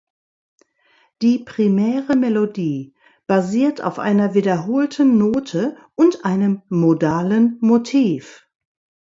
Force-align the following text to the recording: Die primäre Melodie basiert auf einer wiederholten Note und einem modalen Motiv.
Die 1.21 1.37
primäre 1.37 2.15
Melodie 2.15 2.95
basiert 3.27 3.83
auf 3.83 3.99
einer 3.99 4.33
wiederholten 4.33 5.19
Note 5.19 5.77
und 5.93 6.25
einem 6.25 6.63
modalen 6.69 7.59
Motiv. 7.61 8.47